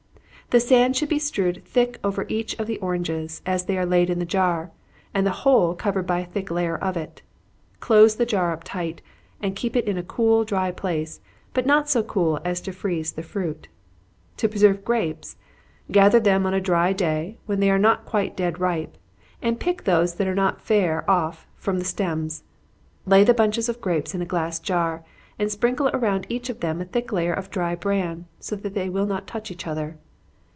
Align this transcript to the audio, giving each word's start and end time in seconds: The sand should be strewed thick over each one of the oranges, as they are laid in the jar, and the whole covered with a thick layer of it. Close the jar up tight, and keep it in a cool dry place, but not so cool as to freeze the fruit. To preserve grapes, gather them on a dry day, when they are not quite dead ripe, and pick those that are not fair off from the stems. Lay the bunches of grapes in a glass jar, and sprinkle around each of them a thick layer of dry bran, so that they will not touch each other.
The 0.49 0.59
sand 0.59 0.97
should 0.97 1.07
be 1.07 1.17
strewed 1.17 1.63
thick 1.63 1.97
over 2.03 2.25
each 2.27 2.55
one 2.57 2.63
of 2.63 2.67
the 2.67 2.77
oranges, 2.79 3.41
as 3.45 3.63
they 3.63 3.77
are 3.77 3.85
laid 3.85 4.09
in 4.09 4.19
the 4.19 4.25
jar, 4.25 4.69
and 5.13 5.25
the 5.25 5.31
whole 5.47 5.73
covered 5.73 6.09
with 6.09 6.27
a 6.27 6.29
thick 6.29 6.51
layer 6.51 6.75
of 6.75 6.97
it. 6.97 7.21
Close 7.79 8.17
the 8.17 8.25
jar 8.25 8.51
up 8.51 8.65
tight, 8.65 9.01
and 9.41 9.55
keep 9.55 9.77
it 9.77 9.85
in 9.87 9.97
a 9.97 10.03
cool 10.03 10.43
dry 10.43 10.69
place, 10.69 11.21
but 11.53 11.65
not 11.65 11.87
so 11.89 12.03
cool 12.03 12.37
as 12.43 12.59
to 12.59 12.73
freeze 12.73 13.13
the 13.13 13.23
fruit. 13.23 13.69
To 14.35 14.49
preserve 14.49 14.83
grapes, 14.83 15.37
gather 15.89 16.19
them 16.19 16.45
on 16.45 16.53
a 16.53 16.59
dry 16.59 16.91
day, 16.91 17.37
when 17.45 17.61
they 17.61 17.71
are 17.71 17.79
not 17.79 18.03
quite 18.05 18.35
dead 18.35 18.59
ripe, 18.59 18.97
and 19.41 19.57
pick 19.57 19.85
those 19.85 20.15
that 20.15 20.27
are 20.27 20.35
not 20.35 20.59
fair 20.61 21.09
off 21.09 21.47
from 21.55 21.79
the 21.79 21.85
stems. 21.85 22.43
Lay 23.05 23.23
the 23.23 23.33
bunches 23.33 23.69
of 23.69 23.79
grapes 23.79 24.13
in 24.13 24.21
a 24.21 24.25
glass 24.25 24.59
jar, 24.59 25.05
and 25.39 25.49
sprinkle 25.49 25.87
around 25.93 26.25
each 26.27 26.49
of 26.49 26.59
them 26.59 26.81
a 26.81 26.83
thick 26.83 27.13
layer 27.13 27.31
of 27.31 27.49
dry 27.51 27.73
bran, 27.73 28.25
so 28.41 28.57
that 28.57 28.73
they 28.73 28.89
will 28.89 29.05
not 29.05 29.25
touch 29.27 29.49
each 29.49 29.65
other. 29.65 29.97